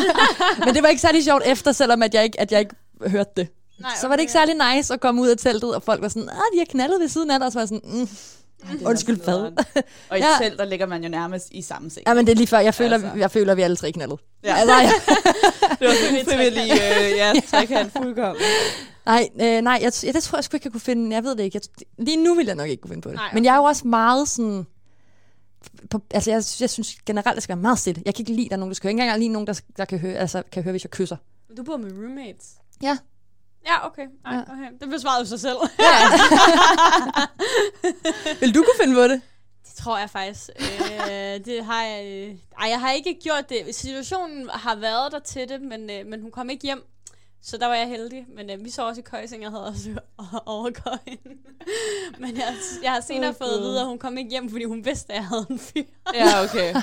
[0.64, 2.74] men det var ikke særlig sjovt efter, selvom at jeg ikke, at jeg ikke
[3.06, 3.48] hørte det.
[3.80, 6.08] Nej, Så var det ikke særlig nice at komme ud af teltet, og folk var
[6.08, 7.46] sådan, ah, de har knaldet ved siden af dig.
[7.46, 8.08] Og så var jeg sådan, mm.
[8.62, 9.34] Er Undskyld, hvad?
[10.10, 10.26] Og i Ja.
[10.28, 10.36] ja.
[10.48, 12.04] telt, der ligger man jo nærmest i samme seng.
[12.08, 12.58] Ja, men det er lige før.
[12.58, 13.10] Jeg føler, Altså.
[13.16, 14.18] jeg føler vi alle tre knaldet.
[14.44, 14.54] Ja.
[14.56, 14.92] Altså, jeg,
[15.80, 18.42] Det var sådan en frivillig, øh, ja, trekant fuldkommen.
[19.06, 21.14] nej, øh, nej jeg, ja, det tror jeg sgu ikke, jeg kunne finde.
[21.16, 21.60] Jeg ved det ikke.
[21.78, 23.16] Jeg, lige nu vil jeg nok ikke kunne finde på det.
[23.16, 24.66] Nej, Men jeg er jo også meget sådan...
[25.90, 28.02] På, altså, jeg, jeg synes generelt, det skal være meget stille.
[28.06, 28.92] Jeg kan ikke lide, at der er nogen, der skal høre.
[28.92, 31.16] Ikke engang lide nogen, der, der kan, høre, altså, kan høre, hvis jeg kysser.
[31.56, 32.46] Du bor med roommates.
[32.82, 32.98] Ja.
[33.66, 34.06] Ja, okay.
[34.26, 34.40] Ej, Ja.
[34.42, 34.70] okay.
[34.80, 35.56] Det besvarede jo sig selv.
[38.40, 39.20] Vil du kunne finde på det?
[39.68, 40.50] Det tror jeg faktisk.
[40.60, 42.06] øh, det har jeg...
[42.06, 43.74] øh, Ej, jeg har ikke gjort det.
[43.74, 46.82] Situationen har været der til det, men, øh, men hun kom ikke hjem.
[47.42, 48.26] Så der var jeg heldig.
[48.36, 49.90] Men øh, vi så også i køjeseng, jeg havde også
[50.46, 51.18] overgøjen.
[52.18, 54.64] men jeg, jeg har senere Åh, fået at vide, at hun kom ikke hjem, fordi
[54.64, 55.82] hun vidste, at jeg havde en fyr.
[56.14, 56.74] Ja, okay.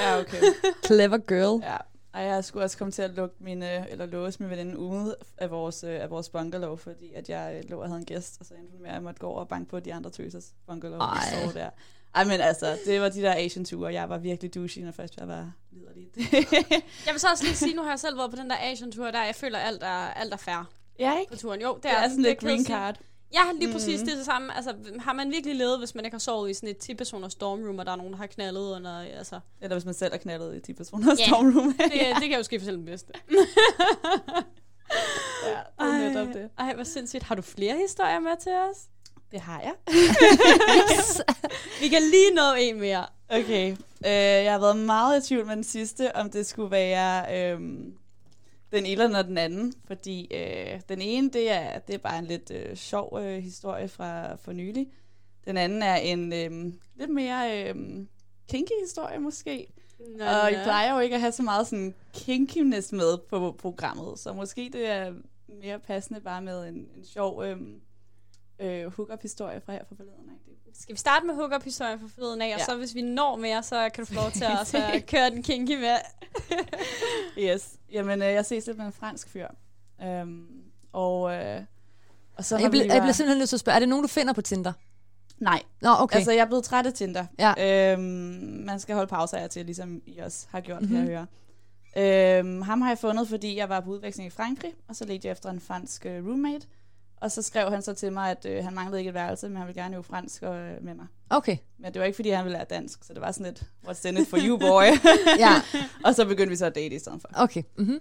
[0.00, 0.42] Ja, okay.
[0.86, 1.62] Clever girl.
[1.64, 1.76] Ja.
[2.14, 5.16] Ej, jeg skulle også komme til at lukke min, øh, eller låse min veninde ude
[5.38, 8.36] af vores, øh, af vores bungalow, fordi at jeg øh, lå og havde en gæst,
[8.40, 10.10] og så endte hun med, at jeg måtte gå over og banke på de andre
[10.10, 11.70] tøsers bungalow og sove der.
[12.14, 15.16] Ej, men altså, det var de der Asian ture, jeg var virkelig douchey, når først
[15.16, 16.10] jeg var liderlig.
[17.06, 19.10] Jeg vil så også lige sige, nu har jeg selv været på den der Asian-tur,
[19.10, 21.32] der jeg føler, alt er, alt er fair ja, ikke?
[21.32, 21.60] på turen.
[21.60, 22.94] Jo, det, Det er sådan lidt green sige.
[23.34, 24.06] Ja, lige præcis Mhm.
[24.06, 24.56] det er det samme.
[24.56, 27.78] Altså, har man virkelig levet, hvis man ikke har sovet i sådan et 10-personers dormroom,
[27.78, 30.56] og der er nogen, der har knaldet under, altså, Eller hvis man selv er knaldet
[30.56, 31.26] i de personer Ja.
[31.26, 31.72] stormroom.
[31.72, 33.12] det, det kan jo ske for selv den bedste.
[35.46, 36.48] ja, det er netop det.
[36.58, 37.22] Ej, hvor sindssygt.
[37.22, 38.76] Har du flere historier med til os?
[39.32, 39.72] Det har jeg.
[41.80, 43.06] Vi kan lige nå en mere.
[43.28, 43.70] Okay.
[44.06, 44.12] Øh,
[44.44, 47.94] jeg har været meget i tvivl med den sidste, om det skulle være øhm,
[48.74, 49.72] den ene eller den anden.
[49.86, 53.88] Fordi øh, den ene, det er, det er bare en lidt øh, sjov øh, historie
[53.88, 54.86] fra for nylig.
[55.44, 57.74] Den anden er en øh, lidt mere øh,
[58.48, 59.66] kinky historie måske.
[60.18, 60.62] Nå, Og I nå.
[60.62, 64.86] plejer jo ikke at have så meget sådan kinkiness med på programmet, så måske det
[64.86, 65.12] er
[65.48, 67.56] mere passende bare med en, en sjov øh,
[68.58, 70.30] øh, hook-up-historie fra her for forleden.
[70.74, 72.64] Skal vi starte med hookup-historien for forleden af, og Ja.
[72.64, 75.80] så hvis vi når mere, så kan du få lov til at køre den kinky
[75.80, 75.96] med.
[77.38, 77.72] Yes.
[77.92, 79.48] Jamen, øh, jeg ses lidt med en fransk fyr.
[80.02, 80.46] Øhm,
[80.92, 81.60] og, øh,
[82.36, 84.08] og så Jeg, vi jeg bliver simpelthen nødt til at spørge, er det nogen, du
[84.08, 84.72] finder på Tinder?
[85.38, 86.16] Nej, Nå, okay.
[86.16, 87.26] altså jeg er blevet træt af Tinder.
[87.38, 87.92] Ja.
[87.92, 88.00] Øhm,
[88.66, 90.96] man skal holde pauser af til, ligesom I også har gjort, mm-hmm.
[90.96, 91.06] Mhm.
[91.06, 91.26] kan jeg
[91.96, 92.38] høre.
[92.38, 95.28] Øhm, ham har jeg fundet, fordi jeg var på udveksling i Frankrig, og så ledte
[95.28, 96.66] jeg efter en fransk øh, roommate.
[97.24, 99.56] Og så skrev han så til mig, at øh, han manglede ikke et værelse, men
[99.56, 100.50] han ville gerne øve fransk øh,
[100.82, 101.06] med mig.
[101.30, 101.56] Okay.
[101.78, 104.08] Men det var ikke, fordi han ville lære dansk, så det var sådan lidt, what's
[104.08, 104.82] in it for you, boy?
[105.44, 105.52] Ja,
[106.04, 107.28] og så begyndte vi så at date i stedet for.
[107.34, 107.62] okay.
[107.78, 108.00] Mm-hmm.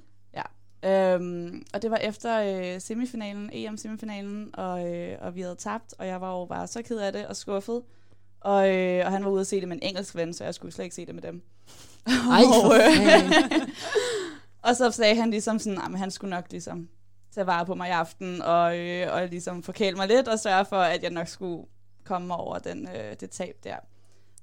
[0.85, 6.07] Øhm, og det var efter øh, semifinalen, EM-semifinalen, og, øh, og vi havde tabt, og
[6.07, 7.81] jeg var jo bare så ked af det og skuffet.
[8.41, 10.53] Og, øh, og han var ude at se det med en engelsk ven, så jeg
[10.55, 11.41] skulle slet ikke se det med dem.
[12.07, 13.67] Ej, og, øh,
[14.61, 16.89] og så sagde han ligesom sådan, at han skulle nok ligesom
[17.33, 20.65] tage vare på mig i aften, og, øh, og ligesom forkæle mig lidt, og sørge
[20.65, 21.65] for, at jeg nok skulle
[22.03, 23.75] komme over den, øh, det tab der.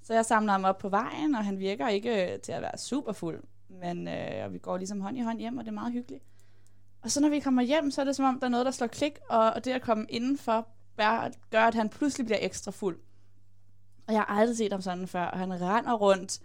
[0.03, 2.79] Så jeg samler ham op på vejen, og han virker ikke øh, til at være
[2.79, 5.75] super fuld, men øh, og vi går ligesom hånd i hånd hjem, og det er
[5.75, 6.25] meget hyggeligt.
[7.03, 8.73] Og så når vi kommer hjem, så er det som om, der er noget, der
[8.73, 12.71] slår klik, og, og det at komme indenfor gør, gør, at han pludselig bliver ekstra
[12.71, 12.99] fuld.
[14.07, 16.41] Og jeg har aldrig set ham sådan før, og han render rundt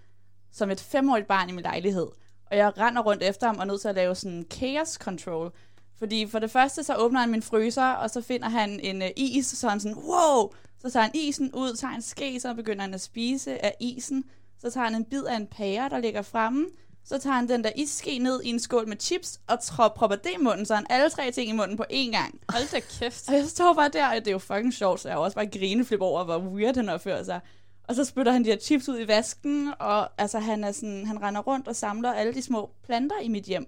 [0.51, 2.07] som et femårigt barn i min lejlighed.
[2.45, 5.51] Og jeg render rundt efter ham og er nødt til at lave sådan chaos control.
[5.99, 9.07] Fordi for det første, så åbner han min fryser, og så finder han en uh,
[9.15, 10.51] is, så han sådan, wow!
[10.81, 14.23] Så tager han isen ud, tager en ske, så begynder han at spise af isen.
[14.61, 16.65] Så tager han en bid af en pære, der ligger fremme.
[17.05, 20.15] Så tager han den der isske ned i en skål med chips, og tro- propper
[20.15, 22.39] det i munden, så han alle tre ting i munden på én gang.
[22.49, 23.29] Hold da kæft.
[23.29, 25.47] Og jeg står bare der, og det er jo fucking sjovt, så jeg også bare
[25.47, 27.39] grineflip over, hvor weird han opfører sig.
[27.87, 31.05] Og så spytter han de her chips ud i vasken, og altså, han, er sådan,
[31.05, 33.67] han render rundt og samler alle de små planter i mit hjem.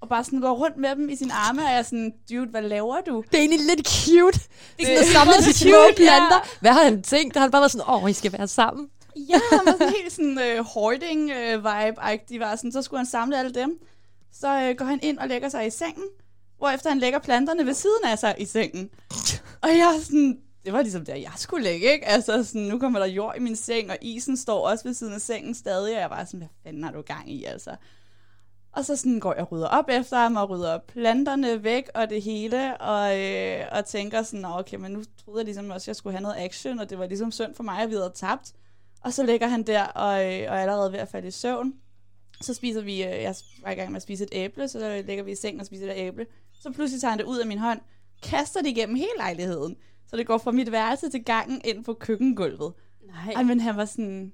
[0.00, 2.46] Og bare sådan går rundt med dem i sine arme, og jeg er sådan, dude,
[2.50, 3.24] hvad laver du?
[3.30, 4.38] Det er egentlig lidt cute.
[4.78, 5.92] Det er sådan Det- at samle de små cute, ja.
[5.96, 6.56] planter.
[6.60, 7.36] Hvad har han tænkt?
[7.36, 8.88] Har han bare været sådan, åh, oh, I skal være sammen?
[9.16, 12.98] Ja, han var sådan helt sådan uh, hoarding uh, vibe -agtig, var sådan, så skulle
[12.98, 13.78] han samle alle dem.
[14.32, 16.04] Så uh, går han ind og lægger sig i sengen,
[16.58, 18.90] hvorefter han lægger planterne ved siden af sig i sengen.
[19.62, 22.06] Og jeg er sådan, det var ligesom der, jeg skulle lægge, ikke?
[22.06, 25.12] Altså sådan, nu kommer der jord i min seng, og isen står også ved siden
[25.14, 27.70] af sengen stadig, og jeg var sådan, hvad fanden har du gang i, altså?
[28.76, 32.10] Og så sådan går jeg og rydder op efter ham, og rydder planterne væk og
[32.10, 35.84] det hele, og, øh, og tænker sådan, "Nå, okay, men nu troede jeg ligesom også,
[35.84, 37.94] at jeg skulle have noget action, og det var ligesom synd for mig, at vi
[37.94, 38.52] havde tabt.
[39.00, 41.74] Og så ligger han der og, øh, og er allerede ved at falde i søvn.
[42.40, 45.24] Så spiser vi, øh, jeg var i gang med at spise et æble, så ligger
[45.24, 46.26] vi i sengen og spiser et æble.
[46.60, 47.80] Så pludselig tager han det ud af min hånd,
[48.22, 49.76] kaster det igennem hele lejligheden.
[50.06, 52.72] Så det går fra mit værelse til gangen ind på køkkengulvet.
[53.06, 53.32] Nej.
[53.36, 54.32] Ej, men han var sådan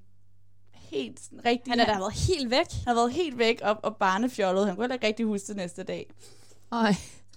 [0.93, 1.71] helt sådan, rigtig...
[1.71, 2.71] Han er da været helt væk.
[2.71, 4.65] han har været helt væk og, og barnefjollet.
[4.65, 6.09] Han kunne heller ikke rigtig huske det næste dag.
[6.71, 6.95] Ej.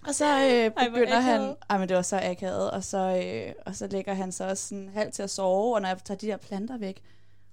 [0.09, 1.41] Og så øh, begynder han...
[1.41, 1.57] akavet.
[1.71, 2.71] Ej, men det var så akavet.
[2.71, 5.83] Og så, øh, og så lægger han så også sådan halvt til at sove, og
[5.83, 7.03] når jeg tager de der planter væk,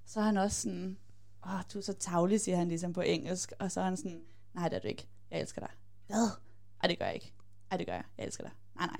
[0.06, 0.98] så er han også sådan...
[1.46, 3.54] Åh, du er så tavlig, siger han ligesom på engelsk.
[3.60, 4.22] Og så er han sådan,
[4.54, 5.08] nej, det er du ikke.
[5.32, 5.70] Jeg elsker dig.
[6.08, 6.30] Hvad?
[6.84, 7.34] Ej, det gør jeg ikke.
[7.72, 8.04] Ej, det gør jeg.
[8.18, 8.52] Jeg elsker dig.
[8.76, 9.00] Nej, nej.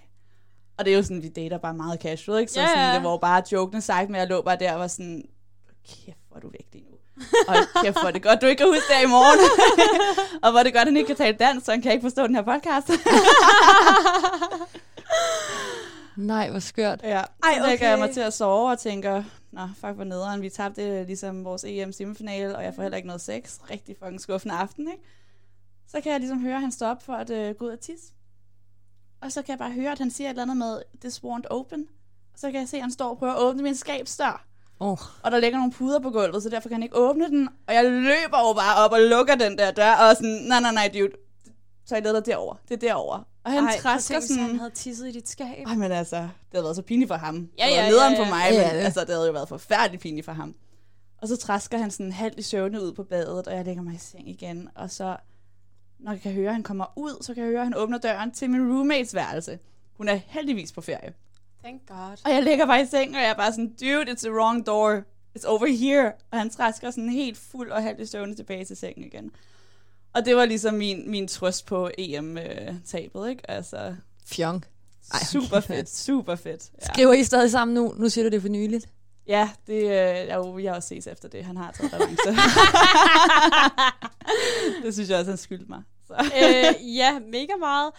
[0.78, 2.52] Og det er jo sådan, vi dater bare meget casual, ikke?
[2.52, 4.88] Så Ja, sådan, det var bare jokende sagt, men jeg lå bare der og var
[4.88, 5.30] sådan,
[5.88, 6.98] kæft, hvor er du lige nu.
[7.48, 9.40] Og kæft, hvor er det godt, du ikke kan huske det i morgen.
[10.44, 12.02] og hvor er det godt, at han ikke kan tale dansk, så han kan ikke
[12.02, 12.90] forstå den her podcast.
[16.16, 17.00] Nej, hvor skørt.
[17.04, 18.06] Ja, Ej, Ej, så lægger jeg okay.
[18.06, 22.56] mig til at sove og tænker, nå, fuck hvor nederen, vi tabte ligesom vores EM-semifinale,
[22.58, 23.60] og jeg får heller ikke noget sex.
[23.70, 25.04] Rigtig fucking skuffende aften, ikke?
[25.88, 27.80] Så kan jeg ligesom høre, at han står op for at øh, gå ud og
[27.80, 28.06] tisse.
[29.22, 31.48] Og så kan jeg bare høre, at han siger et eller andet med, this won't
[31.50, 31.88] open.
[32.34, 34.46] Og så kan jeg se, at han står og prøver at åbne min skabsdør.
[34.84, 34.98] Oh.
[35.24, 37.50] Og der ligger nogle puder på gulvet, så derfor kan han ikke åbne den.
[37.68, 40.74] Og jeg løber jo bare op og lukker den der dør, og sådan, nej, nej,
[40.74, 41.12] nej, dude.
[41.90, 42.58] Toilettet er derovre.
[42.70, 43.24] Det er derovre.
[43.44, 44.60] Og han Ej, træsker tænke, hvis han sådan...
[44.60, 45.68] havde tisset i dit skab.
[45.68, 47.50] Ej, men altså, det havde været så pinligt for ham.
[47.58, 48.26] Ja, det ja, var nederen ja, ja.
[48.26, 48.86] for mig, Ja, men ja, det.
[48.86, 50.56] altså, det havde jo været forfærdeligt pinligt for ham.
[51.22, 53.96] Og så træsker han sådan halvt i søvne ud på badet, og jeg lægger mig
[53.96, 54.70] i seng igen.
[54.76, 55.18] Og så,
[56.00, 57.98] når jeg kan høre, at han kommer ud, så kan jeg høre, at han åbner
[57.98, 59.60] døren til min roommates værelse.
[59.98, 61.14] Hun er heldigvis på ferie.
[61.64, 62.18] Thank God.
[62.26, 64.66] Og jeg ligger bare i seng, og jeg er bare sådan, dude, it's the wrong
[64.66, 65.02] door.
[65.40, 66.12] It's over here.
[66.32, 69.32] Og han træsker sådan helt fuld og halvt i søvne tilbage til sengen igen.
[70.14, 73.52] Og det var ligesom min, min trøst på EM-tabet, ikke?
[73.52, 73.96] Altså,
[74.28, 74.66] Fjong.
[75.14, 76.70] Ej, super fedt, super fedt.
[76.82, 76.94] Ja.
[76.94, 77.94] Skriver I stadig sammen nu?
[77.98, 78.90] Nu siger du det for nyligt.
[79.28, 79.84] Ja, det,
[80.24, 81.46] øh, jo, vi har også ses efter det.
[81.46, 82.32] Han har taget revanche.
[84.84, 85.84] det synes jeg også, han skyldte mig.
[86.08, 86.14] Så.
[86.14, 87.92] øh, ja, mega meget.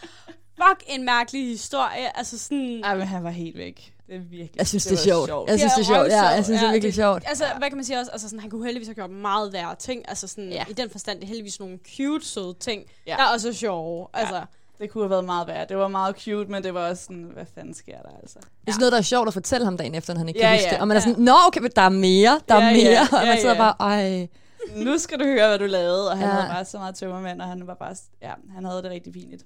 [0.68, 2.16] Fuck, en mærkelig historie.
[2.18, 2.80] Altså sådan...
[2.84, 3.90] Ej, men han var helt væk.
[4.06, 5.50] Det er virkelig Jeg synes, det, var er sjovt.
[5.50, 6.08] Jeg synes, Ja, det er sjovt.
[6.08, 7.22] Ja, jeg synes, det er Ja, virkelig det- sjovt.
[7.26, 8.10] Altså, hvad kan man sige også?
[8.12, 10.08] Altså, sådan, han kunne heldigvis have gjort meget værre ting.
[10.08, 10.64] Altså, sådan, Ja.
[10.70, 13.12] i den forstand, det er heldigvis nogle cute, søde ting, Ja.
[13.12, 13.16] ja.
[13.16, 14.06] der er også sjove.
[14.14, 14.42] Altså,
[14.78, 15.68] Det kunne have været meget værd.
[15.68, 18.38] Det var meget cute, men det var også sådan, hvad fanden sker der altså?
[18.38, 20.40] Det er sådan noget, der er sjovt at fortælle ham dagen efter, når han ikke
[20.40, 20.80] Ja, kan huske ja, det.
[20.80, 21.08] Og man er ja.
[21.08, 22.90] sådan, nå, okay, men der er mere, der er Ja, mere.
[22.90, 23.60] ja, Og man ja, sidder ja.
[23.60, 24.28] bare, ej.
[24.76, 26.10] Nu skal du høre, hvad du lavede.
[26.10, 26.34] Og han Ja.
[26.34, 29.44] havde bare så meget tømmermænd, og han var bare, ja, han havde det rigtig pinligt.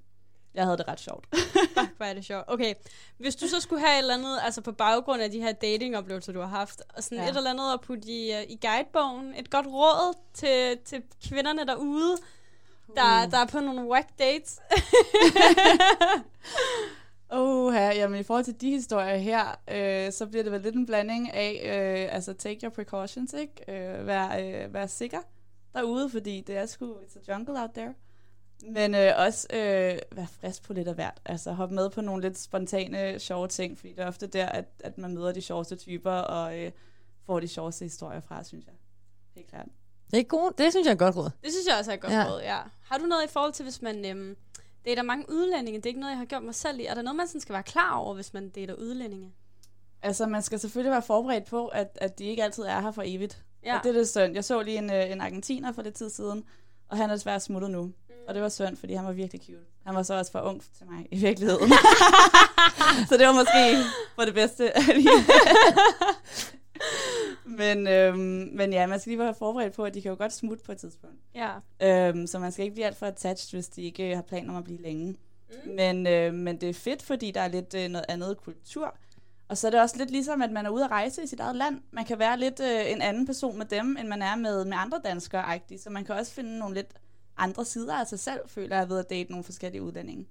[0.59, 1.27] Jeg havde det ret sjovt.
[1.79, 2.45] fuck, hvor er det sjovt.
[2.49, 2.75] Okay,
[3.19, 6.33] hvis du så skulle have et eller andet, altså på baggrund af de her datingoplevelser,
[6.33, 7.31] du har haft, og sådan Ja.
[7.31, 11.67] et eller andet at putte i, uh, i guidebogen, et godt råd til, til kvinderne
[11.67, 12.17] derude,
[12.97, 13.31] der, Uh.
[13.31, 14.59] der er på nogle whack dates.
[17.31, 20.75] Oh, ja, jamen i forhold til de historier her, øh, så bliver det vel lidt
[20.75, 23.73] en blanding af, øh, altså take your precautions, ikke?
[23.73, 25.19] Øh, vær, øh, vær sikker
[25.75, 27.95] derude, fordi det er sgu, it's a jungle out there.
[28.63, 31.21] Men øh, også øh, vær frisk på lidt af hvert.
[31.25, 34.65] Altså hop med på nogle lidt spontane, sjove ting, fordi det er ofte der, at,
[34.81, 36.71] at man møder de sjoveste typer, og øh,
[37.27, 38.75] får de sjoveste historier fra, synes jeg.
[39.35, 39.67] Helt klart.
[40.11, 40.59] Det er godt.
[40.59, 41.31] Det synes jeg er et godt råd.
[41.45, 42.19] Det synes jeg også er et godt Ja.
[42.19, 42.33] ja.
[42.33, 42.59] råd, ja.
[42.83, 44.37] Har du noget i forhold til, hvis man øhm,
[44.85, 45.79] dater mange udlændinge?
[45.79, 46.85] Det er ikke noget, jeg har gjort mig selv i.
[46.85, 49.33] Er der noget, man sådan skal være klar over, hvis man dater udlændinge?
[50.03, 53.03] Altså, man skal selvfølgelig være forberedt på, at, at de ikke altid er her for
[53.07, 53.45] evigt.
[53.65, 53.79] Ja.
[53.79, 54.35] Og det er lidt synd.
[54.35, 56.45] Jeg så lige en, øh, en argentiner for lidt tid siden,
[56.89, 57.93] og han er desværre smuttet nu.
[58.29, 59.65] Og det var synd, fordi han var virkelig cute.
[59.87, 61.71] Han var så også for ung til mig i virkeligheden.
[63.09, 64.73] så det var måske for det bedste.
[67.61, 70.33] men, øhm, men ja, man skal lige være forberedt på, at de kan jo godt
[70.33, 71.17] smutte på et tidspunkt.
[71.35, 71.51] Ja.
[71.83, 74.57] Øhm, så man skal ikke blive alt for attached, hvis de ikke har planer om
[74.57, 75.07] at blive længe.
[75.65, 75.71] Mm.
[75.71, 78.97] Men, øh, men det er fedt, fordi der er lidt øh, noget andet kultur.
[79.49, 81.41] Og så er det også lidt ligesom, at man er ude at rejse i sit
[81.41, 81.81] eget land.
[81.91, 84.77] Man kan være lidt øh, en anden person med dem, end man er med, med
[84.77, 85.83] andre danskere -agtigt.
[85.83, 86.91] Så man kan også finde nogle lidt
[87.39, 90.27] andre sider af sig selv, føler jeg, ved at date nogle forskellige udlændinge.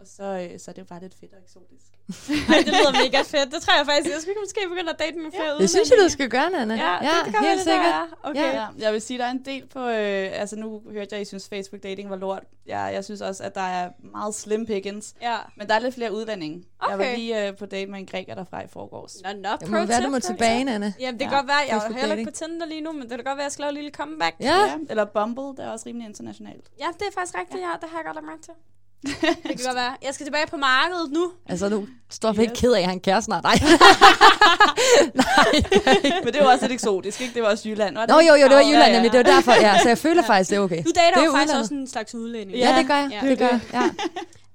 [0.00, 1.86] Og så, øh, så er det jo bare lidt fedt og eksotisk.
[2.52, 3.48] Ej, det lyder mega fedt.
[3.54, 4.10] Det tror jeg faktisk.
[4.14, 6.74] Jeg skulle måske begynde at date med flere Det synes jeg, du skal gøre, Nana.
[6.74, 7.84] Ja, det, det kan helt det sikkert.
[7.84, 8.28] Der, er.
[8.30, 8.40] okay.
[8.40, 8.46] Ja.
[8.46, 8.54] Ja.
[8.60, 9.78] Ja, jeg vil sige, der er en del på...
[9.88, 12.42] Øh, altså nu hørte jeg, at I synes, Facebook dating var lort.
[12.66, 15.14] Ja, jeg synes også, at der er meget slim pickings.
[15.22, 15.36] ja.
[15.56, 16.64] Men der er lidt flere udlændinge.
[16.88, 17.16] Jeg var Okay.
[17.16, 19.16] lige øh, på date med en græker derfra i forgårs.
[19.24, 20.92] Nå, nå, Det må være, du må tilbage, Nana.
[21.00, 21.56] Jamen, det kan Ja, godt være.
[21.68, 23.52] Jeg er heller ikke på Tinder lige nu, men det kan godt være, at jeg
[23.52, 24.36] skal lave et lille comeback.
[24.40, 24.46] Ja.
[24.46, 24.76] Ja.
[24.90, 26.64] Eller Bumble, det er også rimelig internationalt.
[26.80, 27.72] Ja, det er faktisk rigtigt, ja.
[27.80, 28.52] Det har jeg godt lagt mærke til.
[29.02, 29.96] Det kan godt være.
[30.02, 31.30] Jeg skal tilbage på markedet nu.
[31.48, 33.44] Altså, nu står vi ikke ked af, at jeg har en kæreste snart.
[35.14, 35.44] Nej.
[36.24, 37.34] Men det var også lidt eksotisk, ikke?
[37.34, 37.94] Det var også Jylland.
[37.94, 38.14] Var det?
[38.14, 39.12] Nå jo, jo, det var Jylland, ja, nemlig.
[39.12, 39.78] Det var derfor, ja.
[39.82, 40.82] Så jeg føler faktisk, det er okay.
[40.84, 41.60] Du dater Det er jo faktisk udlandet.
[41.62, 42.58] også en slags udlænding.
[42.58, 43.10] Ja, det gør jeg.
[43.22, 43.28] Ja.
[43.28, 43.60] Det gør jeg.
[43.72, 43.78] Ja.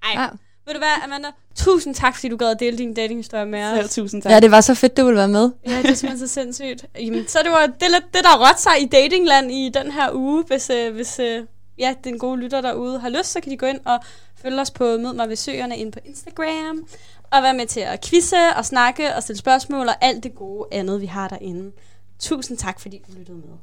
[0.03, 0.27] Ej, Ja.
[0.65, 1.27] ved du hvad, Amanda?
[1.55, 3.77] Tusind tak, fordi du gad at dele din datinghistorie med os.
[3.77, 4.31] Selv tusind tak.
[4.31, 5.51] ja, det var så fedt, du ville være med.
[5.67, 6.85] Ja, det er simpelthen så sindssygt.
[6.99, 10.09] Jamen, så det var det, lidt det, der råt sig i datingland i den her
[10.13, 10.43] uge.
[10.47, 11.41] Hvis, øh, hvis øh,
[11.77, 13.99] ja, den gode lytter derude har lyst, så kan de gå ind og
[14.35, 16.87] følge os på Mød mig ved Søerne ind på Instagram.
[17.31, 20.67] Og være med til at quizze og snakke og stille spørgsmål og alt det gode
[20.71, 21.71] andet, vi har derinde.
[22.19, 23.57] Tusind tak, fordi du lyttede med.